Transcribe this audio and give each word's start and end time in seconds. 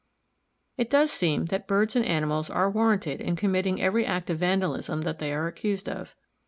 It 0.77 0.89
does 0.89 1.11
seem 1.11 1.45
that 1.53 1.67
birds 1.67 1.95
and 1.95 2.03
animals 2.03 2.49
are 2.49 2.71
warranted 2.71 3.21
in 3.21 3.35
committing 3.35 3.79
every 3.79 4.03
act 4.03 4.31
of 4.31 4.39
vandalism 4.39 5.01
that 5.03 5.19
they 5.19 5.31
are 5.31 5.45
accused 5.45 5.87
of. 5.87 6.15